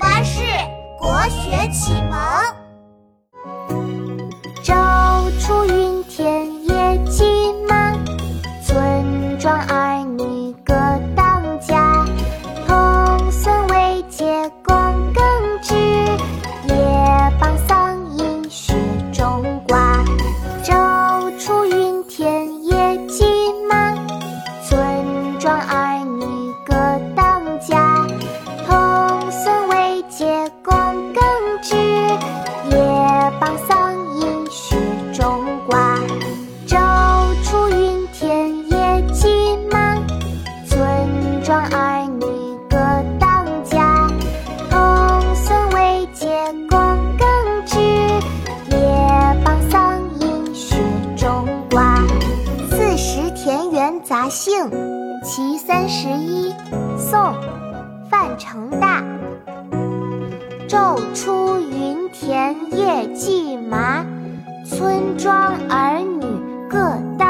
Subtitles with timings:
[0.00, 0.40] 巴士
[0.98, 2.18] 国学启蒙。
[4.64, 7.92] 朝出耘田夜绩麻，
[8.64, 10.74] 村庄儿女各
[11.14, 12.04] 当家。
[12.66, 14.74] 童孙未解供
[15.12, 15.22] 耕
[15.62, 18.74] 织，夜傍桑阴雪
[19.12, 20.02] 中瓜。
[20.62, 23.24] 朝出耘田夜绩
[23.68, 23.94] 麻，
[24.66, 25.89] 村庄儿
[41.50, 42.26] 庄儿女
[42.68, 42.76] 各
[43.18, 44.06] 当家。
[44.70, 46.28] 童孙未解
[46.68, 46.78] 供
[47.18, 47.26] 耕
[47.66, 47.76] 织，
[48.70, 50.76] 也傍桑阴雪
[51.16, 51.96] 中瓜。
[52.70, 54.70] 四时田园杂兴·
[55.24, 56.54] 其三十一，
[56.96, 57.18] 宋·
[58.08, 59.02] 范成大。
[60.68, 64.04] 昼出耘田夜绩麻，
[64.64, 65.34] 村庄
[65.68, 66.24] 儿女
[66.68, 66.78] 各
[67.18, 67.29] 当